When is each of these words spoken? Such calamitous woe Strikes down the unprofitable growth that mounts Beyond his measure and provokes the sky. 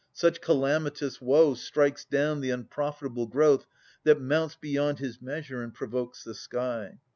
Such 0.13 0.41
calamitous 0.41 1.21
woe 1.21 1.53
Strikes 1.53 2.05
down 2.05 2.41
the 2.41 2.49
unprofitable 2.49 3.27
growth 3.27 3.67
that 4.03 4.19
mounts 4.19 4.55
Beyond 4.55 4.97
his 4.97 5.21
measure 5.21 5.61
and 5.61 5.71
provokes 5.71 6.23
the 6.23 6.33
sky. 6.33 6.97